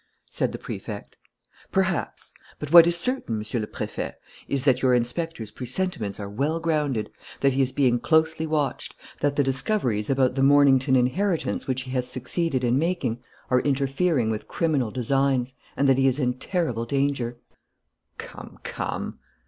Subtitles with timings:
[0.31, 1.15] said the Prefect.
[1.71, 4.13] "Perhaps; but what is certain, Monsieur le Préfet,
[4.47, 9.35] is that your inspector's presentiments are well grounded, that he is being closely watched, that
[9.35, 14.47] the discoveries about the Mornington inheritance which he has succeeded in making are interfering with
[14.47, 17.37] criminal designs, and that he is in terrible danger."
[18.17, 19.19] "Come, come!"